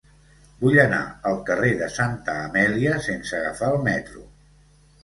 [0.61, 1.01] Vull anar
[1.33, 4.29] al carrer de Santa Amèlia sense agafar el metro.